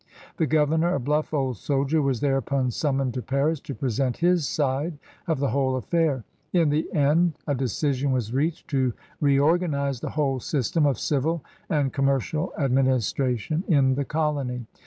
[0.37, 4.97] The governor, a bluff old soldier, was thereupon summoned to Paris to present his side
[5.27, 6.23] of the whole affair.
[6.51, 11.93] In the end a decision was reached to reorganize the whole system of civil and
[11.93, 14.65] com mercial administration in the colony.